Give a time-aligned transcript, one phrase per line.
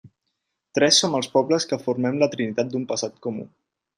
[0.77, 3.49] Tres som els pobles que formem la trinitat d'un passat comú.